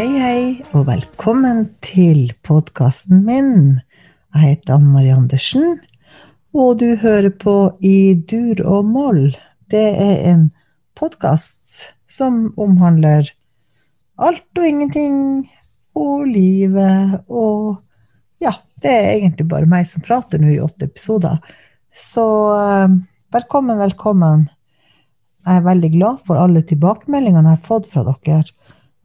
Hei, 0.00 0.16
hei, 0.16 0.44
og 0.72 0.86
velkommen 0.86 1.58
til 1.84 2.30
podkasten 2.48 3.18
min. 3.26 3.50
Jeg 4.32 4.40
heter 4.40 4.78
Anne 4.78 4.94
Marie 4.94 5.12
Andersen, 5.12 5.74
og 6.56 6.78
du 6.80 6.94
hører 7.02 7.28
på 7.42 7.56
I 7.84 8.14
dur 8.30 8.62
og 8.64 8.86
moll. 8.88 9.34
Det 9.68 9.82
er 10.00 10.22
en 10.30 10.46
podkast 10.96 11.82
som 12.08 12.46
omhandler 12.56 13.28
alt 14.16 14.62
og 14.62 14.70
ingenting 14.70 15.18
og 15.92 16.24
livet 16.30 17.20
og 17.28 17.84
Ja, 18.40 18.54
det 18.80 18.94
er 18.94 19.10
egentlig 19.18 19.50
bare 19.52 19.68
meg 19.68 19.84
som 19.90 20.00
prater 20.06 20.40
nå 20.40 20.48
i 20.54 20.62
åtte 20.64 20.88
episoder. 20.88 21.44
Så 21.92 22.24
eh, 22.56 22.96
velkommen, 23.36 23.76
velkommen. 23.84 24.48
Jeg 25.44 25.60
er 25.60 25.68
veldig 25.68 25.92
glad 25.98 26.24
for 26.24 26.40
alle 26.40 26.64
tilbakemeldingene 26.72 27.52
jeg 27.52 27.60
har 27.60 27.68
fått 27.68 27.92
fra 27.92 28.08
dere. 28.08 28.48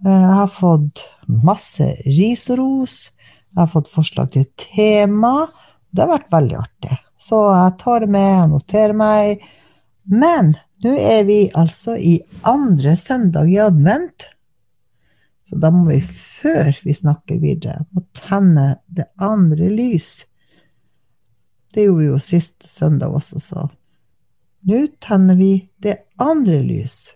Eh, 0.04 0.12
jeg 0.12 0.35
har 0.41 0.52
fått 0.58 1.05
masse 1.27 1.88
ris 2.05 2.49
og 2.53 2.59
ros. 2.59 2.98
Jeg 3.53 3.62
har 3.62 3.72
fått 3.72 3.91
forslag 3.94 4.34
til 4.36 4.48
tema. 4.59 5.48
Det 5.91 6.03
har 6.03 6.12
vært 6.17 6.31
veldig 6.34 6.59
artig. 6.59 6.99
Så 7.22 7.40
jeg 7.55 7.76
tar 7.81 8.03
det 8.03 8.12
med, 8.12 8.30
jeg 8.34 8.52
noterer 8.52 8.98
meg. 9.00 9.45
Men 10.12 10.53
nå 10.84 10.94
er 11.00 11.23
vi 11.26 11.39
altså 11.58 11.95
i 11.98 12.20
andre 12.45 12.98
søndag 13.00 13.50
i 13.50 13.62
advent. 13.63 14.27
Så 15.50 15.58
da 15.62 15.72
må 15.72 15.86
vi, 15.88 16.02
før 16.02 16.73
vi 16.84 16.94
snakker 16.94 17.39
videre, 17.41 17.86
må 17.94 18.03
tenne 18.17 18.80
det 18.86 19.08
andre 19.22 19.70
lys. 19.72 20.25
Det 21.73 21.86
gjorde 21.86 22.02
vi 22.02 22.09
jo 22.09 22.22
sist 22.23 22.66
søndag 22.70 23.14
også, 23.14 23.42
så 23.42 23.67
nå 24.66 24.80
tenner 25.03 25.38
vi 25.38 25.52
det 25.83 26.00
andre 26.22 26.61
lys. 26.66 27.14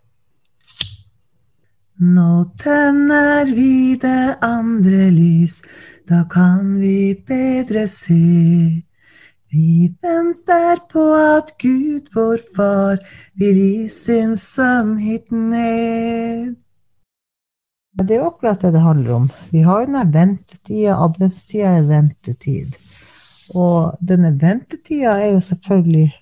Nå 2.00 2.52
tenner 2.58 3.46
vi 3.46 3.96
det 4.00 4.38
andre 4.42 5.10
lys, 5.12 5.62
da 6.08 6.24
kan 6.32 6.78
vi 6.80 7.12
bedre 7.28 7.88
se. 7.92 8.84
Vi 9.52 9.96
venter 10.02 10.80
på 10.92 11.02
at 11.14 11.58
Gud, 11.60 12.08
vår 12.16 12.40
Far, 12.56 13.02
vil 13.36 13.58
gi 13.58 13.90
sin 13.92 14.36
sønn 14.40 14.94
hit 15.02 15.32
ned. 15.32 16.54
Det 18.00 18.16
er 18.16 18.24
akkurat 18.24 18.62
det 18.62 18.72
det 18.78 18.84
handler 18.84 19.14
om. 19.14 19.26
Vi 19.52 19.66
har 19.66 19.82
jo 19.82 19.90
denne 19.90 20.06
ventetida. 20.14 20.96
Adventstida 21.04 21.74
er 21.82 21.90
ventetid. 21.90 22.78
Og 23.52 23.98
denne 24.00 24.32
ventetida 24.40 25.18
er 25.18 25.34
jo 25.34 25.42
selvfølgelig 25.44 26.14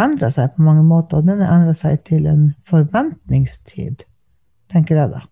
endra 0.00 0.32
seg 0.34 0.56
på 0.56 0.66
mange 0.66 0.82
måter. 0.88 1.20
Og 1.20 1.28
den 1.28 1.44
har 1.44 1.54
endra 1.60 1.76
seg 1.78 2.02
til 2.08 2.26
en 2.26 2.48
forventningstid, 2.66 4.02
tenker 4.74 4.98
jeg 4.98 5.12
da. 5.14 5.22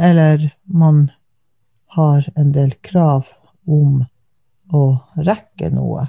Eller 0.00 0.48
man 0.64 1.08
har 1.98 2.24
en 2.38 2.54
del 2.54 2.72
krav 2.84 3.28
om 3.68 4.00
å 4.72 4.82
rekke 5.16 5.68
noe. 5.74 6.08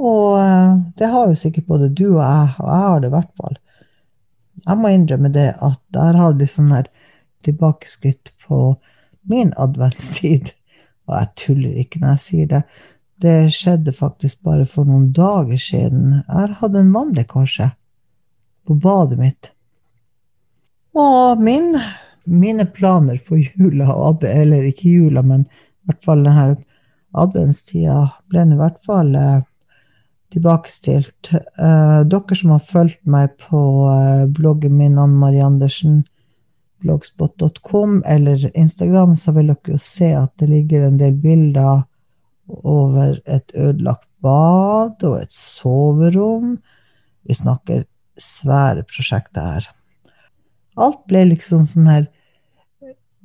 Og 0.00 0.36
eh, 0.40 0.76
det 0.96 1.10
har 1.12 1.28
jo 1.28 1.40
sikkert 1.40 1.68
både 1.68 1.90
du 1.92 2.06
og 2.10 2.22
jeg, 2.22 2.54
og 2.60 2.70
jeg 2.70 2.86
har 2.86 3.00
det 3.00 3.10
i 3.10 3.16
hvert 3.16 3.34
fall 3.40 3.58
jeg 4.66 4.78
må 4.80 4.92
innrømme 4.92 5.30
det 5.32 5.50
at 5.56 5.80
jeg 5.94 6.16
har 6.20 6.36
litt 6.36 6.52
sånn 6.52 6.72
her 6.74 6.88
tilbakeskritt 7.46 8.32
på 8.44 8.60
min 9.30 9.52
adventstid. 9.60 10.52
Og 11.08 11.16
jeg 11.16 11.30
tuller 11.44 11.78
ikke 11.82 12.02
når 12.02 12.16
jeg 12.16 12.24
sier 12.26 12.50
det. 12.50 12.62
Det 13.20 13.36
skjedde 13.52 13.92
faktisk 13.96 14.40
bare 14.46 14.66
for 14.68 14.88
noen 14.88 15.10
dager 15.16 15.60
siden. 15.60 16.20
Jeg 16.26 16.58
hatt 16.60 16.76
en 16.76 16.92
vannlekkasje 16.94 17.70
på 18.68 18.76
badet 18.84 19.18
mitt. 19.20 19.50
Og 20.98 21.42
min, 21.42 21.74
mine 22.24 22.66
planer 22.66 23.20
for 23.26 23.38
jula, 23.38 23.94
eller 24.26 24.66
ikke 24.70 24.90
jula, 24.90 25.22
men 25.22 25.46
i 25.46 25.90
hvert 25.90 26.04
fall 26.04 26.24
denne 26.26 26.56
adventstida, 27.18 28.02
ble 28.30 28.44
i 28.46 28.58
hvert 28.58 28.78
fall 28.86 29.14
eh, 29.18 29.40
tilbakestilt. 30.34 31.32
Eh, 31.32 32.00
dere 32.10 32.38
som 32.38 32.54
har 32.54 32.66
fulgt 32.70 33.02
meg 33.10 33.36
på 33.48 33.60
eh, 33.90 34.26
bloggen 34.30 34.76
min 34.78 34.98
Ann 34.98 35.16
Marie 35.18 35.44
Andersen, 35.46 36.04
blogspot.com 36.80 38.00
eller 38.08 38.50
Instagram, 38.54 39.16
så 39.16 39.34
vil 39.36 39.52
dere 39.52 39.74
jo 39.74 39.80
se 39.82 40.12
at 40.16 40.32
det 40.40 40.50
ligger 40.50 40.86
en 40.86 41.00
del 41.00 41.18
bilder 41.22 41.84
over 42.50 43.18
et 43.30 43.52
ødelagt 43.54 44.06
bad 44.24 45.02
og 45.06 45.20
et 45.20 45.34
soverom. 45.34 46.56
Vi 47.28 47.36
snakker 47.36 47.84
svære 48.20 48.84
prosjekter 48.88 49.54
her. 49.54 49.68
Alt 50.80 51.04
ble 51.10 51.26
liksom 51.34 51.66
sånn 51.70 51.90
her 51.90 52.08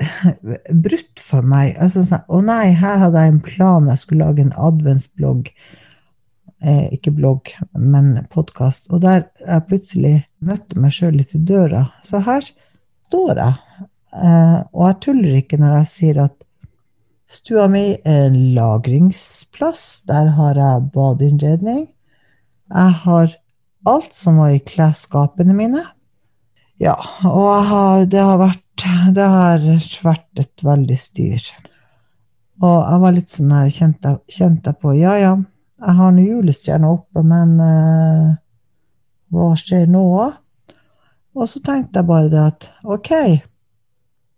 brutt 0.86 1.24
for 1.24 1.46
meg. 1.46 1.76
Altså 1.80 2.04
sånn, 2.04 2.26
Å 2.28 2.42
nei, 2.44 2.76
her 2.76 3.02
hadde 3.04 3.24
jeg 3.24 3.34
en 3.34 3.42
plan, 3.44 3.90
jeg 3.92 4.04
skulle 4.04 4.28
lage 4.28 4.44
en 4.44 4.56
adventsblogg 4.70 5.52
eh, 6.66 6.88
ikke 6.96 7.14
blogg, 7.16 7.52
men 7.74 8.16
podkast. 8.34 8.90
Og 8.92 9.04
der 9.06 9.26
jeg 9.42 9.68
plutselig 9.70 10.16
møtte 10.46 10.80
meg 10.82 10.96
sjøl 10.96 11.20
litt 11.20 11.36
i 11.36 11.42
døra. 11.48 11.88
Så 12.06 12.22
her 12.26 12.46
står 13.10 13.42
jeg. 13.42 13.86
Eh, 14.16 14.60
og 14.72 14.84
jeg 14.90 15.00
tuller 15.06 15.40
ikke 15.42 15.60
når 15.62 15.80
jeg 15.80 15.92
sier 15.94 16.22
at 16.26 16.38
stua 17.36 17.68
mi 17.72 17.88
er 17.98 18.30
en 18.30 18.38
lagringsplass. 18.58 20.06
Der 20.10 20.32
har 20.38 20.60
jeg 20.60 20.88
badeinnredning. 20.96 21.88
Jeg 22.74 23.02
har 23.06 23.36
alt 23.86 24.16
som 24.18 24.40
var 24.42 24.56
i 24.56 24.64
klesskapene 24.66 25.54
mine. 25.54 25.84
Ja, 26.81 26.96
og 27.24 28.09
det, 28.12 28.19
har 28.19 28.40
vært, 28.41 28.84
det 29.16 29.28
har 29.31 29.62
vært 30.03 30.41
et 30.41 30.63
veldig 30.66 30.97
styr. 31.00 31.44
Og 32.63 32.80
jeg 32.80 33.02
var 33.03 33.16
litt 33.16 33.31
sånn 33.31 33.53
her, 33.56 33.69
kjente, 33.72 34.16
kjente 34.31 34.74
på 34.80 34.96
Ja, 34.97 35.16
ja, 35.19 35.35
jeg 35.80 35.97
har 36.00 36.12
nå 36.12 36.24
julestjerna 36.24 36.91
oppe, 36.91 37.24
men 37.24 37.56
uh, 37.59 38.35
hva 39.31 39.47
skjer 39.59 39.88
nå? 39.91 40.03
Og 41.35 41.50
så 41.52 41.59
tenkte 41.64 42.00
jeg 42.00 42.09
bare 42.09 42.31
det 42.31 42.44
at 42.44 42.68
ok, 42.84 43.12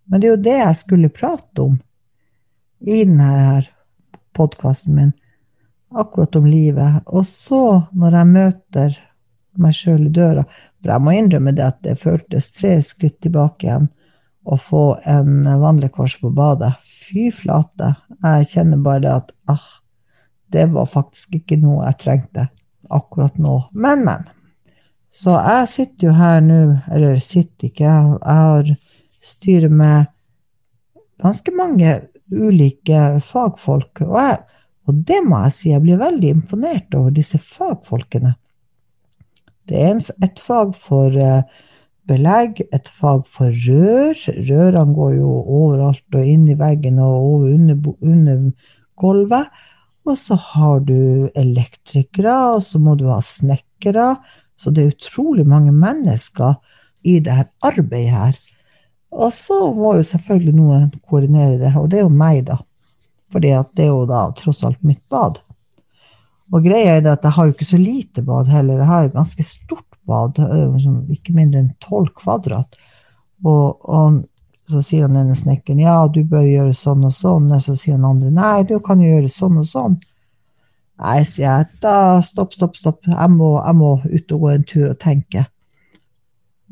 men 0.07 0.21
det 0.21 0.29
er 0.29 0.33
jo 0.33 0.45
det 0.45 0.57
jeg 0.57 0.79
skulle 0.79 1.13
prate 1.13 1.65
om 1.65 1.75
i 2.81 3.01
denne 3.03 3.65
podkasten 4.37 4.95
min. 4.97 5.11
Akkurat 5.97 6.35
om 6.37 6.45
livet. 6.45 7.01
Og 7.05 7.25
så, 7.25 7.89
når 7.97 8.17
jeg 8.17 8.31
møter 8.33 8.97
meg 9.57 9.77
sjøl 9.77 10.07
i 10.07 10.13
døra 10.13 10.43
For 10.87 10.93
jeg 10.95 11.03
må 11.03 11.13
innrømme 11.17 11.51
det 11.51 11.63
at 11.65 11.79
det 11.83 11.97
føltes 11.99 12.45
tre 12.55 12.77
skritt 12.79 13.17
tilbake 13.19 13.65
igjen 13.67 13.89
å 14.47 14.55
få 14.55 14.83
en 15.03 15.41
vandrekors 15.59 16.13
på 16.21 16.31
badet. 16.31 16.69
Fy 16.79 17.25
flate. 17.35 17.89
Jeg 18.23 18.47
kjenner 18.53 18.79
bare 18.85 19.17
at 19.19 19.33
ah, 19.51 19.65
det 20.55 20.69
var 20.71 20.87
faktisk 20.87 21.35
ikke 21.41 21.57
noe 21.59 21.89
jeg 21.89 21.99
trengte 22.05 22.47
akkurat 22.87 23.35
nå. 23.35 23.57
Men, 23.75 24.07
men. 24.07 24.23
Så 25.11 25.35
jeg 25.35 25.67
sitter 25.73 26.07
jo 26.07 26.15
her 26.15 26.39
nå, 26.45 26.61
eller 26.87 27.19
sitter 27.19 27.67
ikke, 27.67 27.83
jeg 27.83 28.17
har 28.23 28.71
styret 29.27 29.75
med 29.75 30.07
ganske 31.19 31.51
mange 31.51 31.99
ulike 32.31 33.03
fagfolk. 33.27 34.05
Og, 34.07 34.17
jeg, 34.23 34.65
og 34.87 35.05
det 35.11 35.19
må 35.27 35.43
jeg 35.49 35.59
si, 35.59 35.69
jeg 35.75 35.83
blir 35.83 35.99
veldig 35.99 36.35
imponert 36.39 36.95
over 36.95 37.11
disse 37.19 37.43
fagfolkene. 37.43 38.37
Det 39.67 39.79
er 39.83 40.01
et 40.23 40.39
fag 40.39 40.73
for 40.79 41.13
uh, 41.13 41.43
belegg, 42.07 42.61
et 42.73 42.89
fag 42.99 43.25
for 43.35 43.53
rør. 43.67 44.17
Rørene 44.49 44.95
går 44.95 45.15
jo 45.17 45.31
overalt 45.43 46.17
og 46.17 46.27
inn 46.27 46.47
i 46.47 46.57
veggen 46.59 47.01
og 47.03 47.15
over 47.15 47.53
under, 47.53 47.93
under 48.01 48.43
gulvet. 48.99 49.49
Og 50.07 50.15
så 50.19 50.37
har 50.39 50.83
du 50.87 51.27
elektrikere, 51.35 52.35
og 52.55 52.63
så 52.63 52.79
må 52.79 52.95
du 52.95 53.09
ha 53.11 53.19
snekkere. 53.23 54.13
Så 54.57 54.71
det 54.71 54.83
er 54.83 54.93
utrolig 54.95 55.45
mange 55.47 55.73
mennesker 55.75 56.55
i 57.03 57.19
det 57.23 57.33
her 57.33 57.49
arbeidet 57.67 58.13
her. 58.15 58.39
Og 59.11 59.33
så 59.33 59.57
må 59.75 59.95
jo 59.97 60.05
selvfølgelig 60.07 60.55
noen 60.55 60.87
koordinere 61.09 61.59
det, 61.59 61.73
og 61.75 61.91
det 61.91 62.01
er 62.01 62.07
jo 62.07 62.13
meg, 62.13 62.45
da. 62.47 62.57
Fordi 63.31 63.51
det 63.75 63.85
er 63.85 63.91
jo 63.91 64.07
da 64.07 64.27
tross 64.37 64.63
alt 64.67 64.79
mitt 64.87 65.03
bad. 65.11 65.41
Og 66.53 66.63
greia 66.63 66.95
er 66.95 67.09
at 67.11 67.25
jeg 67.25 67.35
har 67.35 67.47
jo 67.47 67.53
ikke 67.55 67.67
så 67.67 67.79
lite 67.79 68.23
bad 68.23 68.47
heller, 68.51 68.79
jeg 68.79 68.87
har 68.87 69.07
et 69.07 69.15
ganske 69.15 69.43
stort 69.43 69.97
bad, 70.07 70.39
sånn 70.39 71.01
ikke 71.11 71.35
mindre 71.35 71.63
enn 71.63 71.73
tolv 71.83 72.13
kvadrat. 72.15 72.77
Og, 73.43 73.83
og 73.83 74.21
så 74.67 74.81
sier 74.83 75.07
han 75.07 75.17
ene 75.19 75.35
snekkeren 75.37 75.83
ja, 75.83 75.97
du 76.11 76.21
bør 76.27 76.45
gjøre 76.47 76.75
sånn 76.75 77.05
og 77.07 77.15
sånn. 77.15 77.51
Og 77.55 77.63
så 77.63 77.75
sier 77.79 77.97
han 77.97 78.07
andre 78.07 78.31
nei, 78.33 78.61
du 78.67 78.77
kan 78.83 79.03
jo 79.03 79.11
gjøre 79.11 79.31
sånn 79.31 79.59
og 79.61 79.67
sånn. 79.67 79.99
Nei, 80.97 81.19
sier 81.29 81.45
jeg, 81.45 81.67
da 81.83 81.97
stopp, 82.25 82.55
stopp, 82.57 82.79
stopp. 82.79 83.03
Jeg 83.07 83.33
må, 83.35 83.53
jeg 83.61 83.77
må 83.77 83.91
ut 84.05 84.33
og 84.33 84.43
gå 84.43 84.53
en 84.53 84.65
tur 84.67 84.87
og 84.89 84.99
tenke. 85.03 85.45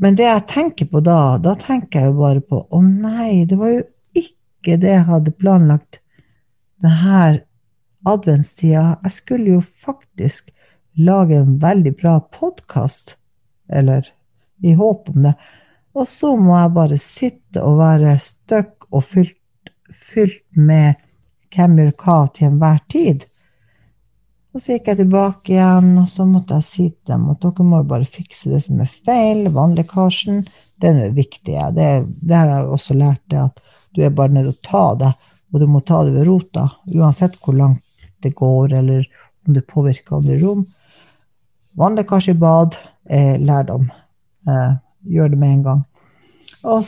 Men 0.01 0.17
det 0.19 0.25
jeg 0.27 0.47
tenker 0.51 0.89
på 0.91 0.99
da, 1.03 1.37
da 1.39 1.53
tenker 1.59 2.01
jeg 2.01 2.11
jo 2.11 2.17
bare 2.19 2.41
på 2.43 2.63
å 2.67 2.81
nei, 2.83 3.45
det 3.47 3.59
var 3.59 3.71
jo 3.71 3.83
ikke 4.19 4.79
det 4.81 4.91
jeg 4.91 5.05
hadde 5.07 5.35
planlagt 5.39 6.01
denne 6.83 7.27
adventstida. 8.05 8.99
Jeg 9.03 9.11
skulle 9.11 9.57
jo 9.57 9.61
faktisk 9.61 10.51
lage 10.95 11.37
en 11.41 11.57
veldig 11.59 11.95
bra 11.99 12.19
podkast, 12.19 13.15
eller 13.69 14.07
i 14.63 14.73
håp 14.73 15.09
om 15.09 15.29
det. 15.29 15.35
Og 15.95 16.07
så 16.07 16.35
må 16.35 16.57
jeg 16.57 16.75
bare 16.75 16.99
sitte 16.99 17.63
og 17.63 17.79
være 17.79 18.17
støkk 18.21 18.89
og 18.91 19.03
fylt, 19.11 19.37
fylt 19.91 20.43
med 20.55 20.99
hvem 21.55 21.79
gjør 21.79 21.95
hva 22.03 22.17
til 22.35 22.49
enhver 22.49 22.81
tid. 22.91 23.25
Og 24.55 24.63
så 24.63 24.75
gikk 24.75 24.87
jeg 24.87 25.01
tilbake 25.01 25.51
igjen, 25.51 25.89
og 25.99 26.07
så 26.11 26.23
måtte 26.27 26.59
jeg 26.59 26.67
si 26.67 26.83
til 26.89 27.11
dem 27.11 27.25
at 27.31 27.41
dere 27.43 27.63
må 27.67 27.81
bare 27.87 28.07
fikse 28.07 28.53
det 28.53 28.61
som 28.63 28.79
er 28.83 28.91
feil. 29.07 29.49
Vannlekkasjen, 29.51 30.45
Det 30.79 30.91
er 30.91 31.11
viktig. 31.15 31.55
Det, 31.75 31.87
det 32.21 32.35
har 32.35 32.49
jeg 32.51 32.67
også 32.67 32.93
lært, 32.93 33.21
det 33.31 33.39
at 33.39 33.59
du 33.95 34.01
er 34.03 34.15
bare 34.15 34.31
nødt 34.35 34.47
til 34.47 34.55
å 34.55 34.63
ta 34.67 34.85
det, 34.99 35.11
og 35.53 35.59
du 35.59 35.67
må 35.71 35.79
ta 35.79 36.03
det 36.03 36.13
ved 36.15 36.27
rota. 36.27 36.69
Uansett 36.91 37.35
hvor 37.43 37.55
langt 37.55 37.84
det 38.25 38.35
går, 38.35 38.73
eller 38.73 39.05
om 39.47 39.53
det 39.53 39.67
påvirker 39.69 40.17
andre 40.17 40.39
rom. 40.41 40.65
Vannlekkasje 41.77 42.33
i 42.33 42.39
bad 42.39 42.77
er 43.05 43.37
lærdom. 43.37 43.89
Eh, 44.49 44.73
gjør 45.11 45.33
det 45.33 45.39
med 45.39 45.53
en 45.53 45.63
gang. 45.63 45.83
Og 46.65 46.83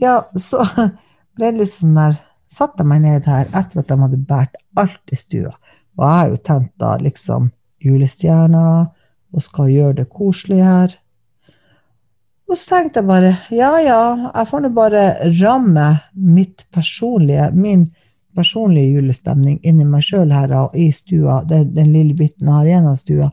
ja, 0.00 0.20
så 0.38 0.62
ble 1.36 1.50
det 1.50 1.60
litt 1.62 1.74
sånn 1.74 1.98
der 1.98 2.22
Satte 2.56 2.84
jeg 2.84 2.88
meg 2.88 3.00
ned 3.02 3.24
her 3.26 3.48
etter 3.58 3.82
at 3.82 3.88
de 3.90 3.96
hadde 3.98 4.18
båret 4.28 4.54
alt 4.78 5.10
i 5.12 5.16
stua. 5.18 5.50
Og 5.98 6.04
jeg 6.04 6.12
har 6.14 6.28
jo 6.30 6.36
tent 6.46 6.70
da 6.78 6.92
liksom 7.02 7.48
julestjerner 7.82 8.86
og 9.34 9.44
skal 9.44 9.72
gjøre 9.72 9.96
det 9.98 10.06
koselig 10.14 10.60
her. 10.62 10.94
Og 12.46 12.54
så 12.54 12.70
tenkte 12.70 13.02
jeg 13.02 13.08
bare 13.10 13.32
ja, 13.50 13.72
ja, 13.82 14.00
jeg 14.30 14.48
får 14.52 14.62
nå 14.62 14.70
bare 14.78 15.02
ramme 15.42 15.88
mitt 16.14 16.62
personlige, 16.72 17.50
min 17.50 17.88
personlige 17.88 18.05
julestemning 18.42 19.58
inni 19.62 19.84
meg 19.84 20.02
sjøl 20.02 20.32
her 20.32 20.52
og 20.52 20.74
i 20.76 20.90
stua, 20.92 21.42
den, 21.44 21.74
den 21.74 21.92
lille 21.92 22.14
biten 22.14 22.46
jeg 22.46 22.54
har 22.54 22.66
igjen 22.66 22.86
av 22.86 22.96
stua, 22.96 23.30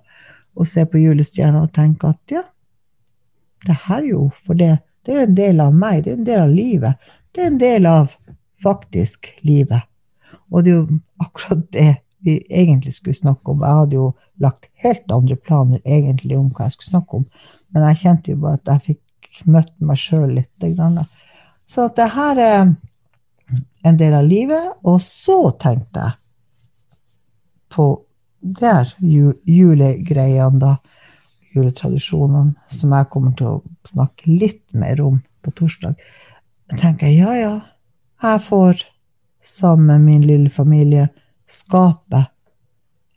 og 0.55 0.67
se 0.67 0.85
på 0.85 0.97
julestjerna 0.97 1.63
og 1.63 1.73
tenke 1.73 2.07
at 2.07 2.31
ja, 2.31 2.43
det 3.65 3.75
her 3.87 4.03
jo 4.03 4.31
For 4.45 4.53
det, 4.53 4.77
det 5.05 5.13
er 5.13 5.23
en 5.23 5.35
del 5.35 5.59
av 5.59 5.73
meg, 5.73 6.03
det 6.03 6.11
er 6.11 6.17
en 6.17 6.25
del 6.27 6.41
av 6.41 6.49
livet. 6.49 6.93
Det 7.33 7.41
er 7.41 7.47
en 7.47 7.59
del 7.59 7.85
av 7.85 8.11
faktisk 8.63 9.27
livet. 9.41 9.81
Og 10.51 10.63
det 10.63 10.71
er 10.71 10.77
jo 10.77 10.99
akkurat 11.19 11.63
det 11.71 11.95
vi 12.23 12.37
egentlig 12.49 12.93
skulle 12.93 13.15
snakke 13.15 13.51
om. 13.51 13.63
Jeg 13.63 13.79
hadde 13.79 13.95
jo 13.95 14.13
lagt 14.39 14.69
helt 14.83 15.11
andre 15.11 15.35
planer 15.35 15.81
egentlig 15.83 16.37
om 16.37 16.49
hva 16.51 16.67
jeg 16.67 16.77
skulle 16.77 16.93
snakke 16.93 17.19
om, 17.19 17.25
men 17.73 17.87
jeg 17.89 17.99
kjente 18.03 18.31
jo 18.31 18.39
bare 18.43 18.59
at 18.59 18.71
jeg 18.71 18.85
fikk 18.87 19.43
møtt 19.49 19.73
meg 19.79 19.99
sjøl 19.99 20.35
litt. 20.37 20.67
Så 21.67 21.87
at 21.89 21.97
det 21.97 22.09
her 22.13 22.39
er 22.39 22.73
en 23.83 23.99
del 23.99 24.15
av 24.17 24.27
livet. 24.27 24.71
Og 24.87 25.01
så 25.03 25.37
tenkte 25.61 26.07
jeg 26.07 26.19
på 27.73 27.87
der 28.43 28.91
julegreiene, 28.99 30.59
da 30.59 30.75
juletradisjonene, 31.53 32.55
som 32.73 32.95
jeg 32.97 33.09
kommer 33.13 33.35
til 33.37 33.49
å 33.49 33.61
snakke 33.87 34.31
litt 34.31 34.63
mer 34.77 35.01
om 35.03 35.21
på 35.43 35.53
torsdag, 35.57 35.95
jeg 36.71 36.79
tenker 36.81 37.11
jeg 37.11 37.19
ja, 37.19 37.33
ja, 37.37 37.53
jeg 38.23 38.41
får 38.47 38.85
sammen 39.45 39.85
med 39.87 40.05
min 40.07 40.25
lille 40.25 40.49
familie 40.49 41.09
skape 41.51 42.23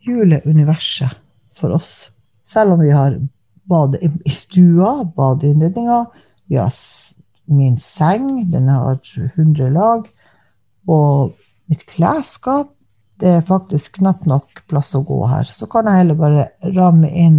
juleuniverset 0.06 1.16
for 1.56 1.76
oss. 1.78 2.10
Selv 2.46 2.76
om 2.76 2.82
vi 2.82 2.92
har 2.94 3.16
bad 3.66 3.96
i 4.02 4.34
stua, 4.34 5.04
badeinnredninga, 5.16 6.04
vi 6.46 6.58
har 6.60 6.74
min 7.46 7.78
seng, 7.78 8.50
den 8.50 8.68
har 8.68 9.00
100 9.34 9.70
lag, 9.74 10.06
og 10.86 11.34
mitt 11.70 11.82
klesskap 11.90 12.70
det 13.20 13.28
er 13.38 13.44
faktisk 13.48 13.98
knapt 14.00 14.26
nok 14.28 14.62
plass 14.68 14.94
å 14.96 15.04
gå 15.06 15.26
her. 15.30 15.44
Så 15.48 15.66
kan 15.72 15.86
jeg 15.88 15.98
heller 16.02 16.18
bare 16.20 16.42
ramme 16.76 17.08
inn 17.08 17.38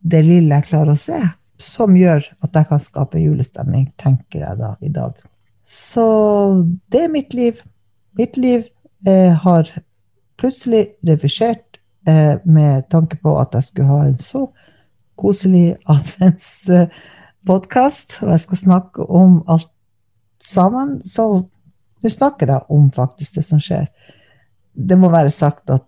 det 0.00 0.22
lille 0.24 0.54
jeg 0.54 0.68
klarer 0.70 0.92
å 0.94 0.98
se, 0.98 1.20
som 1.60 1.96
gjør 1.98 2.24
at 2.46 2.54
jeg 2.56 2.66
kan 2.70 2.80
skape 2.82 3.18
julestemning, 3.20 3.92
tenker 4.00 4.40
jeg 4.46 4.56
da 4.60 4.70
i 4.80 4.88
dag. 4.94 5.12
Så 5.70 6.04
det 6.90 7.00
er 7.04 7.10
mitt 7.12 7.34
liv. 7.34 7.54
Mitt 8.18 8.36
liv 8.40 8.60
eh, 9.06 9.32
har 9.34 9.82
plutselig 10.40 10.88
revisjert 11.06 11.78
eh, 12.08 12.36
med 12.44 12.88
tanke 12.90 13.16
på 13.22 13.40
at 13.40 13.54
jeg 13.54 13.64
skulle 13.68 13.88
ha 13.90 14.04
en 14.06 14.18
så 14.18 14.52
koselig 15.20 15.76
adventspodkast, 15.90 18.22
og 18.22 18.28
jeg 18.32 18.40
skal 18.46 18.58
snakke 18.64 19.00
om 19.04 19.44
alt 19.50 19.72
sammen. 20.40 21.02
Så 21.04 21.44
nå 22.00 22.10
snakker 22.10 22.50
jeg 22.50 22.66
om 22.72 22.88
faktisk 22.94 23.38
det 23.38 23.44
som 23.46 23.60
skjer. 23.62 23.88
Det 24.72 24.98
må 24.98 25.10
være 25.12 25.32
sagt 25.34 25.70
at 25.70 25.86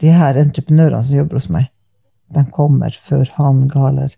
de 0.00 0.12
her 0.14 0.38
entreprenørene 0.40 1.04
som 1.04 1.18
jobber 1.18 1.40
hos 1.40 1.50
meg, 1.52 1.68
de 2.30 2.44
kommer 2.54 2.94
før 3.08 3.26
han 3.36 3.66
galer. 3.68 4.12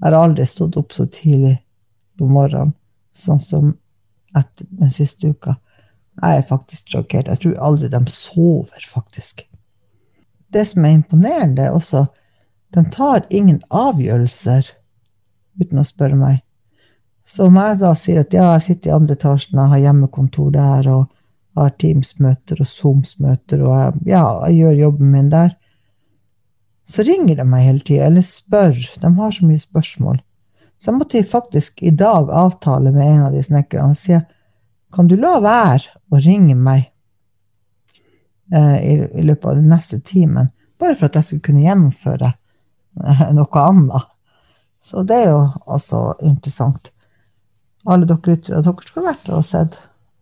Jeg 0.00 0.06
har 0.06 0.16
aldri 0.16 0.46
stått 0.48 0.78
opp 0.80 0.94
så 0.96 1.06
tidlig 1.12 1.58
på 2.18 2.28
morgenen 2.30 2.72
sånn 3.16 3.42
som 3.44 3.74
etter 4.36 4.66
den 4.80 4.92
siste 4.94 5.32
uka. 5.34 5.56
Jeg 6.20 6.40
er 6.40 6.48
faktisk 6.48 6.88
sjokkert. 6.92 7.28
Jeg 7.28 7.42
tror 7.42 7.60
aldri 7.68 7.90
de 7.92 8.00
sover, 8.12 8.84
faktisk. 8.88 9.44
Det 10.52 10.64
som 10.66 10.84
er 10.84 10.96
imponerende, 10.96 11.68
er 11.68 11.76
også 11.76 12.06
de 12.74 12.84
tar 12.94 13.26
ingen 13.30 13.60
avgjørelser 13.70 14.68
uten 15.60 15.82
å 15.82 15.86
spørre 15.86 16.18
meg. 16.18 16.40
Så 17.30 17.46
om 17.46 17.58
jeg 17.60 17.78
da 17.78 17.92
sier 17.94 18.24
at 18.24 18.34
ja, 18.34 18.48
jeg 18.56 18.64
sitter 18.64 18.90
i 18.90 18.94
andre 18.96 19.14
etasjen, 19.14 19.58
jeg 19.60 19.72
har 19.72 19.82
hjemmekontor 19.84 20.50
der, 20.54 20.88
og 20.90 21.60
har 21.60 21.74
Teams-møter 21.78 22.62
og 22.62 22.70
Zooms-møter, 22.70 23.62
og 23.62 23.76
jeg, 23.76 23.92
ja, 24.10 24.24
jeg 24.48 24.58
gjør 24.58 24.80
jobben 24.80 25.12
min 25.14 25.30
der, 25.30 25.54
så 26.90 27.04
ringer 27.06 27.38
de 27.38 27.46
meg 27.46 27.68
hele 27.68 27.84
tida, 27.86 28.08
eller 28.08 28.26
spør. 28.26 28.74
De 28.98 29.12
har 29.20 29.34
så 29.34 29.46
mye 29.46 29.62
spørsmål. 29.62 30.18
Så 30.80 30.90
jeg 30.90 30.98
måtte 30.98 31.22
faktisk 31.28 31.82
i 31.86 31.92
dag 31.94 32.30
avtale 32.34 32.90
med 32.90 33.06
en 33.06 33.24
av 33.28 33.34
de 33.36 33.42
snekkerne 33.44 33.94
og 33.94 33.98
si 34.00 34.16
kan 34.90 35.06
du 35.06 35.14
la 35.20 35.36
være 35.38 36.00
å 36.10 36.18
ringe 36.24 36.56
meg 36.58 36.88
eh, 38.50 38.78
i, 38.80 38.94
i, 39.20 39.22
løpet 39.22 39.52
av 39.52 39.60
den 39.60 39.68
neste 39.70 40.00
timen, 40.02 40.50
bare 40.80 40.96
for 40.96 41.06
at 41.06 41.18
jeg 41.20 41.28
skulle 41.28 41.46
kunne 41.46 41.62
gjennomføre 41.62 42.32
eh, 42.32 43.26
noe 43.38 43.62
annet. 43.68 44.08
Så 44.82 45.04
det 45.06 45.20
er 45.20 45.30
jo 45.30 45.44
altså 45.68 46.00
interessant. 46.26 46.90
Alle 47.88 48.08
dere 48.08 48.34
lyttere, 48.34 48.60
dere 48.64 48.86
skulle 48.86 49.08
vært 49.08 49.32
og 49.32 49.46
sett. 49.48 49.78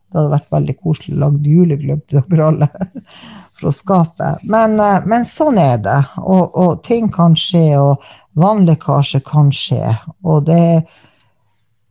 Det 0.09 0.17
hadde 0.17 0.33
vært 0.37 0.55
veldig 0.55 0.75
koselig 0.79 1.17
å 1.17 1.21
lage 1.25 1.53
julegløgg 1.53 2.05
til 2.09 2.23
dere 2.31 2.47
alle. 2.53 2.69
for 3.59 3.71
å 3.71 3.75
skape. 3.75 4.33
Men, 4.49 4.79
eh, 4.81 5.03
men 5.07 5.27
sånn 5.29 5.59
er 5.61 5.83
det. 5.83 5.99
Og, 6.23 6.55
og, 6.55 6.81
ting 6.87 7.11
kan 7.15 7.37
skje, 7.39 7.67
og 7.81 8.05
vannlekkasje 8.39 9.21
kan 9.27 9.51
skje. 9.55 9.83
Og 10.25 10.47
det 10.49 10.87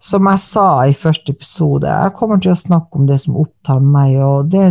som 0.08 0.28
jeg 0.30 0.44
sa 0.44 0.68
i 0.88 0.96
første 0.96 1.34
episode, 1.36 1.90
jeg 1.90 2.16
kommer 2.16 2.40
til 2.40 2.54
å 2.54 2.60
snakke 2.60 3.00
om 3.00 3.08
det 3.10 3.20
som 3.24 3.40
opptar 3.42 3.82
meg, 3.84 4.16
og 4.24 4.52
det, 4.54 4.70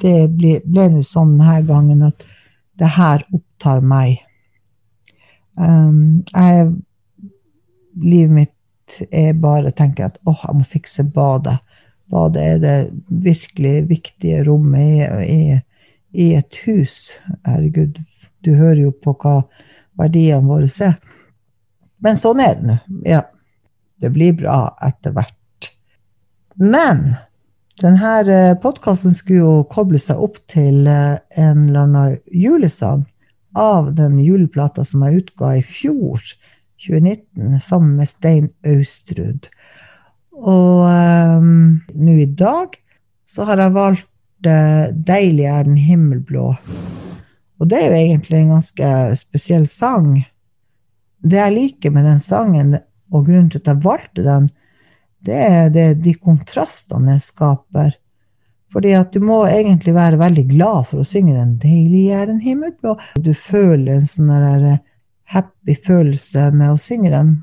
det 0.00 0.30
ble 0.32 0.86
nå 0.94 1.02
sånn 1.04 1.36
denne 1.36 1.60
gangen 1.68 2.06
at 2.06 2.24
det 2.80 2.88
her 2.96 3.26
opptar 3.34 3.82
meg. 3.84 4.22
Um, 5.60 6.22
jeg, 6.32 6.70
livet 8.00 8.32
mitt 8.32 8.54
er 9.10 9.34
bare 9.38 9.72
tenker 9.76 10.10
at 10.10 10.20
åh, 10.28 10.44
jeg 10.46 10.60
må 10.60 10.68
fikse 10.68 11.04
badet. 11.04 11.58
Badet 12.10 12.42
er 12.42 12.62
det 12.62 12.76
virkelig 13.08 13.88
viktige 13.90 14.42
rommet 14.46 15.26
i, 15.26 15.40
i 15.54 15.60
i 16.12 16.32
et 16.34 16.60
hus. 16.66 17.10
Herregud, 17.46 18.00
du 18.44 18.54
hører 18.54 18.84
jo 18.86 18.92
på 18.94 19.14
hva 19.20 19.40
verdiene 20.00 20.46
våre 20.48 20.70
er. 20.84 20.96
Men 22.00 22.16
sånn 22.16 22.40
er 22.42 22.56
det 22.58 22.68
nå. 22.70 22.78
Ja, 23.06 23.24
det 24.00 24.12
blir 24.14 24.36
bra 24.38 24.60
etter 24.82 25.14
hvert. 25.16 25.70
Men 26.56 27.14
denne 27.80 28.14
eh, 28.28 28.56
podkasten 28.60 29.14
skulle 29.16 29.40
jo 29.40 29.52
koble 29.70 30.00
seg 30.00 30.20
opp 30.20 30.40
til 30.52 30.88
eh, 30.88 31.20
en 31.36 31.66
eller 31.68 31.86
annen 31.86 32.16
julesang 32.26 33.06
av 33.56 33.92
den 33.96 34.18
juleplata 34.22 34.84
som 34.86 35.04
jeg 35.06 35.24
utga 35.24 35.54
i 35.58 35.62
fjor, 35.66 36.22
2019, 36.80 37.60
sammen 37.60 37.96
med 38.00 38.08
Stein 38.08 38.48
Austrud. 38.66 39.48
Og 40.40 40.86
um, 40.88 41.80
nå 41.92 42.16
i 42.22 42.28
dag 42.28 42.78
så 43.28 43.44
har 43.48 43.60
jeg 43.60 43.76
valgt 43.76 44.08
det 44.40 44.96
'Deilig 45.06 45.44
er 45.44 45.66
den 45.68 45.76
himmelblå'. 45.76 46.54
Og 47.60 47.68
det 47.68 47.76
er 47.76 47.90
jo 47.90 47.98
egentlig 47.98 48.38
en 48.38 48.54
ganske 48.56 49.16
spesiell 49.20 49.66
sang. 49.68 50.24
Det 51.20 51.36
jeg 51.36 51.52
liker 51.52 51.92
med 51.92 52.08
den 52.08 52.20
sangen, 52.20 52.78
og 53.12 53.26
grunnen 53.26 53.50
til 53.50 53.60
at 53.60 53.66
jeg 53.66 53.84
valgte 53.84 54.24
den, 54.24 54.48
det 55.20 55.36
er 55.36 55.68
det, 55.68 55.88
de 56.04 56.14
kontrastene 56.14 57.12
den 57.12 57.20
skaper. 57.20 57.92
Fordi 58.72 58.94
at 58.96 59.12
du 59.12 59.20
må 59.20 59.42
egentlig 59.50 59.92
være 59.94 60.18
veldig 60.18 60.46
glad 60.48 60.86
for 60.88 61.02
å 61.02 61.04
synge 61.04 61.34
den. 61.36 61.58
'Deilig 61.60 62.06
er 62.16 62.30
den 62.30 62.40
himmelblå'. 62.40 62.96
Du 63.20 63.34
føler 63.34 63.98
en 63.98 64.08
sånn 64.08 64.32
der 64.32 64.64
eh, 64.64 64.80
happy 65.30 65.76
følelse 65.86 66.50
med 66.54 66.74
å 66.74 66.80
synge 66.80 67.12
den. 67.12 67.34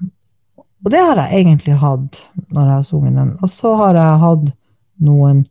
Og 0.86 0.92
det 0.94 1.02
har 1.02 1.20
jeg 1.22 1.42
egentlig 1.42 1.78
hatt 1.82 2.20
når 2.54 2.64
jeg 2.64 2.74
har 2.74 2.88
sunget 2.88 3.20
den. 3.20 3.36
Og 3.42 3.52
så 3.52 3.74
har 3.80 3.98
jeg 3.98 4.24
hatt 4.24 4.50
noen 5.08 5.46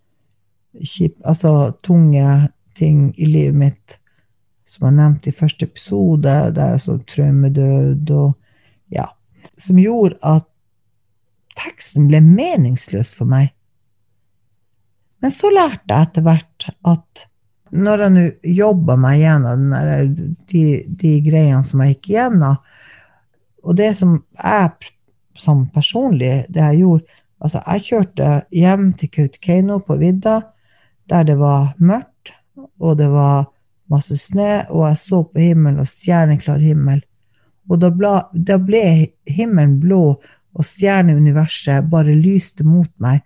kjip, 0.83 1.17
altså 1.25 1.73
tunge 1.87 2.51
ting 2.77 3.09
i 3.17 3.29
livet 3.29 3.57
mitt, 3.57 3.97
som 4.69 4.89
jeg 4.89 4.99
nevnte 4.99 5.31
i 5.31 5.37
første 5.37 5.69
episode, 5.69 6.35
det 6.57 6.63
er 6.63 6.83
sånn 6.83 7.01
traumedød 7.09 8.11
og 8.13 8.35
ja, 8.93 9.07
som 9.61 9.79
gjorde 9.81 10.19
at 10.27 10.49
teksten 11.57 12.11
ble 12.11 12.21
meningsløs 12.21 13.15
for 13.17 13.29
meg. 13.31 13.55
Men 15.25 15.33
så 15.33 15.49
lærte 15.55 15.89
jeg 15.89 16.11
etter 16.11 16.27
hvert 16.27 16.69
at 16.85 17.25
når 17.77 18.03
jeg 18.03 18.15
nå 18.15 18.25
jobber 18.57 18.99
meg 19.01 19.21
gjennom 19.21 19.69
de, 20.51 20.65
de, 20.87 21.13
greiene 21.25 21.65
som 21.67 21.83
jeg 21.85 21.97
gikk 21.97 22.11
gjennom 22.17 22.59
og 23.67 23.75
det 23.79 23.93
som 23.99 24.21
jeg 24.39 24.93
som 25.37 25.67
personlig, 25.75 26.47
det 26.49 26.63
jeg 26.63 26.83
gjorde 26.85 27.23
Altså, 27.37 27.61
jeg 27.67 27.83
kjørte 27.85 28.29
hjem 28.57 28.87
til 28.97 29.11
Kautokeino 29.13 29.75
på 29.85 29.99
vidda, 30.01 30.39
der 31.11 31.27
det 31.29 31.35
var 31.37 31.75
mørkt, 31.77 32.33
og 32.81 32.97
det 32.97 33.11
var 33.13 33.51
masse 33.93 34.17
snø, 34.19 34.65
og 34.73 34.87
jeg 34.89 35.01
så 35.03 35.21
på 35.29 35.43
himmelen 35.43 35.83
og 35.83 35.91
stjerneklar 35.91 36.65
himmel. 36.65 37.03
Og 37.69 37.83
da 37.83 37.91
ble, 37.93 38.15
da 38.33 38.57
ble 38.63 38.83
himmelen 39.29 39.77
blå, 39.83 40.17
og 40.57 40.65
stjerneuniverset 40.65 41.91
bare 41.93 42.17
lyste 42.17 42.65
mot 42.65 42.89
meg. 43.05 43.21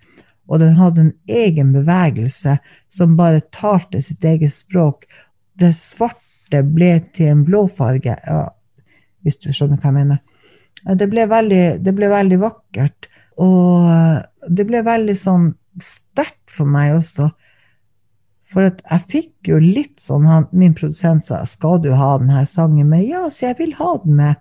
Og 0.51 0.59
den 0.63 0.75
hadde 0.79 1.05
en 1.07 1.13
egen 1.31 1.71
bevegelse 1.75 2.57
som 2.91 3.17
bare 3.19 3.45
talte 3.55 4.03
sitt 4.03 4.25
eget 4.27 4.53
språk. 4.55 5.07
Det 5.55 5.73
svarte 5.79 6.65
ble 6.67 6.97
til 7.15 7.31
en 7.31 7.45
blå 7.47 7.67
farge, 7.79 8.17
ja, 8.19 8.43
hvis 9.23 9.39
du 9.39 9.53
skjønner 9.55 9.79
hva 9.79 9.93
jeg 9.93 9.99
mener. 10.01 10.21
Det 10.99 11.07
ble 11.13 11.27
veldig, 11.31 11.65
det 11.85 11.95
ble 11.95 12.09
veldig 12.11 12.41
vakkert. 12.43 13.11
Og 13.41 13.87
det 14.49 14.67
ble 14.69 14.83
veldig 14.85 15.17
sånn 15.17 15.53
sterkt 15.85 16.51
for 16.51 16.69
meg 16.69 16.97
også. 16.99 17.31
For 18.51 18.67
jeg 18.67 19.07
fikk 19.13 19.51
jo 19.53 19.61
litt 19.63 20.01
sånn 20.03 20.27
han, 20.27 20.49
Min 20.51 20.75
produsent 20.75 21.23
sa 21.29 21.45
skal 21.47 21.79
du 21.85 21.93
ha 21.95 22.17
denne 22.19 22.43
sangen 22.51 22.91
med? 22.91 23.07
Ja, 23.07 23.29
så 23.31 23.51
jeg 23.51 23.61
vil 23.61 23.77
ha 23.79 23.93
den 24.03 24.19
med. 24.19 24.41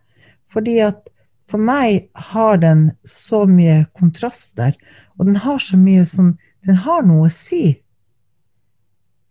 Fordi 0.49 0.79
at 0.81 1.03
for 1.49 1.61
meg 1.61 2.09
har 2.29 2.59
den 2.61 2.89
så 3.07 3.45
mye 3.49 3.83
kontraster, 3.97 4.75
og 5.17 5.29
den 5.29 5.39
har 5.41 5.59
så 5.63 5.79
mye 5.79 6.05
sånn 6.07 6.37
Den 6.67 6.75
har 6.83 7.05
noe 7.07 7.29
å 7.29 7.31
si. 7.31 7.79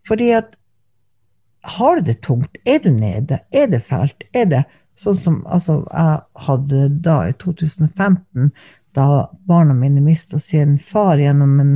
Fordi 0.08 0.30
at 0.32 0.54
har 1.68 1.98
du 1.98 2.06
det 2.06 2.22
tungt? 2.24 2.56
Er 2.64 2.78
du 2.80 2.88
nede? 2.90 3.42
Er 3.52 3.66
det 3.68 3.82
fælt? 3.84 4.24
Er 4.32 4.46
det 4.48 4.62
sånn 4.96 5.18
som 5.18 5.36
altså, 5.46 5.82
jeg 5.92 6.46
hadde 6.46 6.88
da 7.04 7.18
i 7.28 7.34
2015, 7.44 8.48
da 8.96 9.28
barna 9.50 9.76
mine 9.76 10.00
mista 10.00 10.40
sin 10.40 10.78
far 10.80 11.20
gjennom 11.20 11.60
en, 11.60 11.74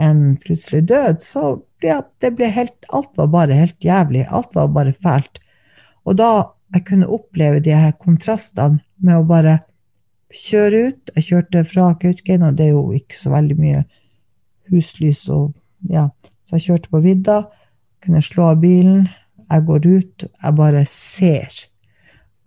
en 0.00 0.22
plutselig 0.44 0.84
død, 0.92 1.20
så 1.26 1.56
ble 1.82 1.98
det 2.22 2.32
ble 2.38 2.48
helt 2.54 2.88
Alt 2.94 3.10
var 3.18 3.32
bare 3.34 3.58
helt 3.58 3.84
jævlig. 3.84 4.24
Alt 4.30 4.54
var 4.54 4.70
bare 4.72 4.94
fælt. 5.02 5.42
Og 6.06 6.16
da 6.22 6.30
jeg 6.74 6.86
kunne 6.88 7.10
oppleve 7.10 7.60
de 7.64 7.74
her 7.74 7.92
kontrastene 7.98 8.80
med 9.02 9.18
å 9.18 9.26
bare 9.28 9.58
kjøre 10.34 10.86
ut 10.88 11.10
Jeg 11.16 11.26
kjørte 11.28 11.64
fra 11.68 11.90
Kautokeino, 12.00 12.52
det 12.52 12.66
er 12.68 12.74
jo 12.74 12.86
ikke 12.96 13.18
så 13.18 13.32
veldig 13.34 13.58
mye 13.60 13.84
huslys 14.72 15.28
og 15.28 15.52
Ja. 15.90 16.08
Så 16.48 16.56
jeg 16.56 16.64
kjørte 16.64 16.90
på 16.92 17.00
vidda, 17.04 17.36
kunne 18.04 18.20
slå 18.22 18.50
av 18.52 18.58
bilen. 18.60 19.08
Jeg 19.50 19.64
går 19.64 19.86
ut, 19.86 20.24
jeg 20.24 20.56
bare 20.56 20.84
ser. 20.88 21.52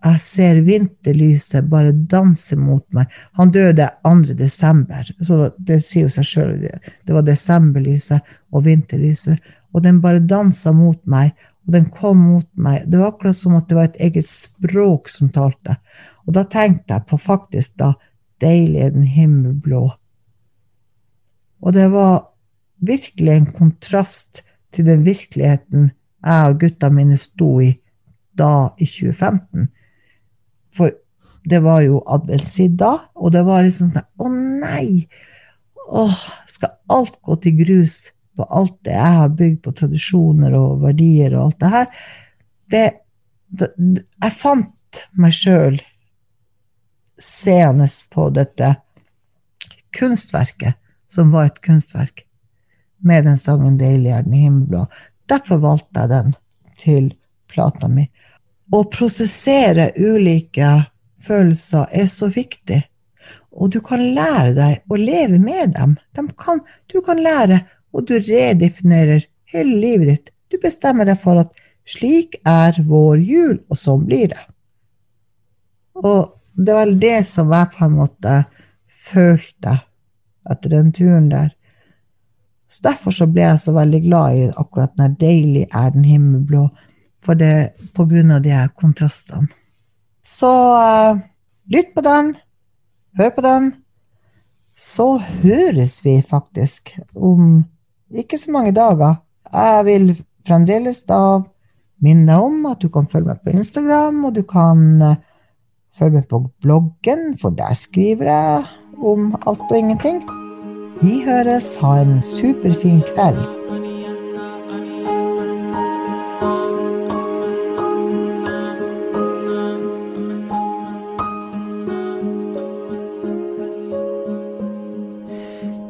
Jeg 0.04 0.20
ser 0.22 0.60
vinterlyset 0.62 1.66
bare 1.70 1.92
danse 1.92 2.54
mot 2.56 2.84
meg. 2.94 3.10
Han 3.38 3.50
døde 3.50 3.88
2. 4.06 4.34
desember, 4.38 5.10
så 5.22 5.50
det 5.58 5.80
sier 5.82 6.06
jo 6.06 6.12
seg 6.14 6.28
sjøl. 6.28 6.52
Det 7.06 7.14
var 7.14 7.26
desemberlyset 7.26 8.34
og 8.52 8.66
vinterlyset. 8.68 9.38
Og 9.74 9.82
den 9.82 9.98
bare 10.00 10.22
dansa 10.22 10.72
mot 10.72 11.00
meg, 11.06 11.34
og 11.68 11.74
den 11.74 11.90
kom 11.92 12.16
mot 12.16 12.48
meg. 12.56 12.86
Det 12.88 12.96
var 12.96 13.12
akkurat 13.12 13.36
som 13.36 13.58
at 13.58 13.66
det 13.68 13.76
var 13.76 13.90
et 13.90 13.98
eget 14.08 14.24
språk 14.24 15.10
som 15.12 15.28
talte. 15.28 15.76
Og 16.24 16.32
da 16.32 16.46
tenkte 16.48 16.96
jeg 16.96 17.08
på 17.10 17.20
faktisk 17.20 17.76
da 17.80 17.92
Deilig 18.38 18.78
er 18.78 18.92
den 18.94 19.02
himmelblå. 19.02 19.80
Og 21.58 21.72
det 21.74 21.88
var 21.90 22.28
virkelig 22.78 23.32
en 23.34 23.48
kontrast 23.50 24.44
til 24.72 24.86
den 24.86 25.02
virkeligheten 25.02 25.90
jeg 26.22 26.52
og 26.52 26.60
gutta 26.60 26.88
mine 26.94 27.18
sto 27.18 27.48
i 27.60 27.72
da 28.38 28.70
i 28.78 28.86
2015. 28.86 29.66
For 30.78 30.94
det 31.50 31.62
var 31.64 31.82
jo 31.82 31.98
adventstid 32.06 32.78
da, 32.78 32.92
og 33.18 33.34
det 33.34 33.42
var 33.42 33.66
liksom 33.66 33.90
sånn 33.96 34.06
Å 34.22 34.30
nei! 34.62 35.08
Åh, 35.88 36.22
skal 36.46 36.78
alt 36.94 37.18
gå 37.26 37.36
til 37.42 37.58
grus 37.64 38.04
på 38.38 38.46
alt 38.46 38.76
det 38.86 38.94
jeg 38.94 39.18
har 39.18 39.36
bygd 39.40 39.60
på 39.64 39.74
tradisjoner 39.80 40.56
og 40.56 40.82
verdier 40.84 41.36
og 41.36 41.44
alt 41.48 41.60
det 41.60 41.70
her? 41.74 41.86
Det, 42.68 42.86
det 43.48 43.70
Jeg 44.22 44.38
fant 44.38 45.02
meg 45.18 45.34
sjøl 45.36 45.78
seende 47.18 47.88
på 48.14 48.28
dette 48.30 48.74
kunstverket, 49.98 50.78
som 51.10 51.32
var 51.34 51.48
et 51.48 51.62
kunstverk, 51.64 52.24
med 52.98 53.24
den 53.24 53.38
sangen 53.38 53.78
'Deilig 53.78 54.10
er 54.10 54.22
den 54.22 54.34
himmelblå'. 54.34 54.86
Derfor 55.28 55.58
valgte 55.62 56.00
jeg 56.00 56.08
den 56.08 56.34
til 56.78 57.14
plata 57.48 57.88
mi 57.88 58.06
å 58.74 58.84
prosessere 58.92 59.90
ulike 59.96 60.68
følelser 61.24 61.88
er 61.92 62.08
så 62.12 62.28
viktig. 62.32 62.82
Og 63.58 63.72
du 63.72 63.80
kan 63.84 64.02
lære 64.14 64.52
deg 64.56 64.92
å 64.92 64.98
leve 65.00 65.38
med 65.40 65.74
dem. 65.76 65.96
Kan, 66.38 66.60
du 66.92 67.00
kan 67.04 67.20
lære, 67.22 67.62
og 67.92 68.08
du 68.08 68.18
redefinerer 68.18 69.24
hele 69.52 69.80
livet 69.80 70.08
ditt. 70.12 70.30
Du 70.52 70.58
bestemmer 70.62 71.08
deg 71.08 71.20
for 71.22 71.40
at 71.40 71.52
slik 71.88 72.38
er 72.48 72.76
vår 72.84 73.20
jul, 73.24 73.56
og 73.68 73.80
sånn 73.80 74.04
blir 74.08 74.32
det. 74.32 74.42
Og 75.98 76.34
det 76.58 76.74
var 76.74 76.90
det 77.00 77.18
som 77.26 77.52
jeg 77.54 77.70
på 77.74 77.84
en 77.86 77.96
måte 77.96 78.34
følte 79.08 79.78
etter 80.48 80.74
den 80.74 80.92
turen 80.92 81.30
der. 81.32 81.54
Så 82.68 82.84
Derfor 82.84 83.14
så 83.14 83.26
ble 83.26 83.46
jeg 83.46 83.60
så 83.62 83.72
veldig 83.76 84.00
glad 84.04 84.36
i 84.36 84.50
akkurat 84.50 84.92
den 84.98 85.16
'Deilig 85.16 85.66
er 85.72 85.90
den 85.90 86.04
himmelblå', 86.04 86.68
for 87.24 87.34
det 87.34 87.72
på 87.94 88.04
grunn 88.04 88.30
av 88.30 88.42
de 88.42 88.52
her 88.52 88.68
kontrastene. 88.68 89.48
Så 90.24 90.50
uh, 90.76 91.18
lytt 91.72 91.94
på 91.94 92.04
den, 92.04 92.34
hør 93.18 93.30
på 93.30 93.40
den. 93.40 93.72
Så 94.76 95.18
høres 95.18 96.04
vi 96.04 96.22
faktisk 96.22 96.92
om 97.14 97.64
ikke 98.10 98.38
så 98.38 98.50
mange 98.50 98.72
dager. 98.72 99.14
Jeg 99.52 99.84
vil 99.84 100.24
fremdeles 100.46 101.02
da 101.08 101.40
minne 102.00 102.40
om 102.40 102.66
at 102.66 102.82
du 102.82 102.88
kan 102.88 103.08
følge 103.10 103.32
meg 103.32 103.42
på 103.44 103.50
Instagram, 103.56 104.24
og 104.24 104.34
du 104.36 104.42
kan 104.42 105.02
eh, 105.02 105.20
følge 105.98 106.20
meg 106.20 106.28
på 106.30 106.42
bloggen, 106.62 107.38
for 107.40 107.50
der 107.50 107.74
skriver 107.74 108.32
jeg 108.32 108.64
om 108.98 109.34
alt 109.46 109.70
og 109.70 109.78
ingenting. 109.78 110.22
Vi 111.02 111.22
høres. 111.26 111.76
Ha 111.76 112.00
en 112.02 112.20
superfin 112.22 113.02
kveld. 113.14 113.58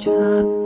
job. 0.09 0.58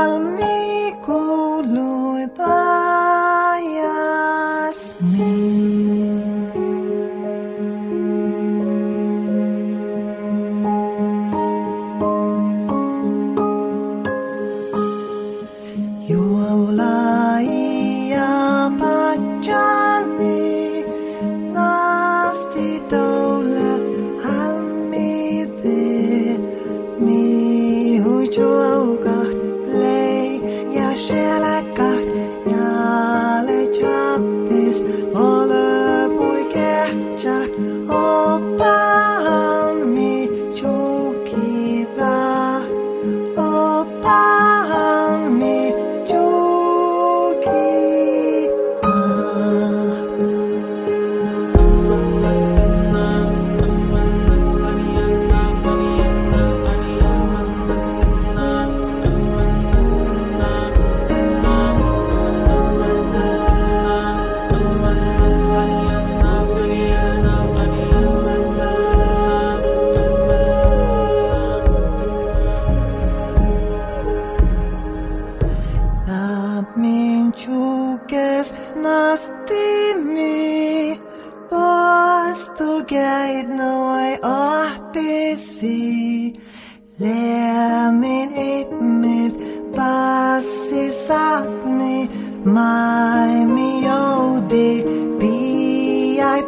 al 0.00 0.20
mi 0.36 0.94
colui 1.04 2.26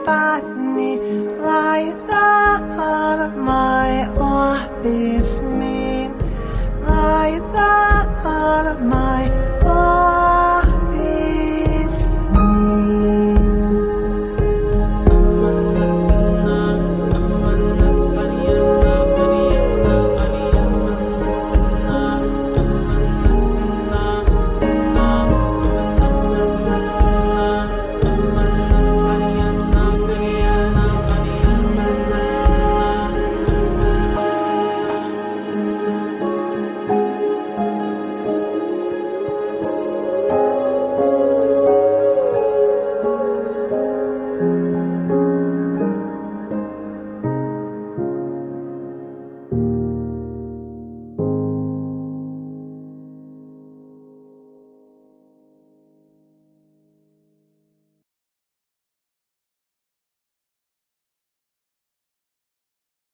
botany 0.07 0.99
Vai 1.43 1.95
my 3.37 3.93
orbis 4.19 5.41
mean 5.59 6.15
Vai 6.85 7.41
my 8.83 9.29
office. 9.65 10.20